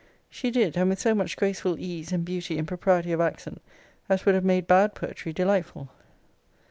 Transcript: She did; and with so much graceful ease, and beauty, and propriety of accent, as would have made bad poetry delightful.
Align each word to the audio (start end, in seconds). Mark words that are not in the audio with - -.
She 0.31 0.49
did; 0.49 0.77
and 0.77 0.89
with 0.89 0.97
so 0.99 1.13
much 1.13 1.37
graceful 1.37 1.79
ease, 1.79 2.11
and 2.11 2.25
beauty, 2.25 2.57
and 2.57 2.67
propriety 2.67 3.11
of 3.11 3.21
accent, 3.21 3.61
as 4.09 4.25
would 4.25 4.33
have 4.33 4.43
made 4.43 4.65
bad 4.65 4.95
poetry 4.95 5.31
delightful. 5.31 5.89